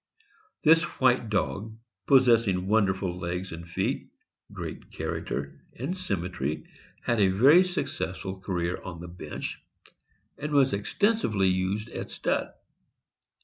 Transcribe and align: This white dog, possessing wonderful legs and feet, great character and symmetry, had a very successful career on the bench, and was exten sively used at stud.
This 0.63 0.81
white 0.99 1.29
dog, 1.29 1.77
possessing 2.07 2.65
wonderful 2.65 3.19
legs 3.19 3.51
and 3.51 3.69
feet, 3.69 4.09
great 4.51 4.89
character 4.91 5.61
and 5.75 5.95
symmetry, 5.95 6.65
had 7.03 7.19
a 7.19 7.27
very 7.27 7.63
successful 7.63 8.39
career 8.39 8.81
on 8.81 8.99
the 8.99 9.07
bench, 9.07 9.61
and 10.39 10.53
was 10.53 10.73
exten 10.73 11.17
sively 11.17 11.49
used 11.49 11.89
at 11.91 12.09
stud. 12.09 12.51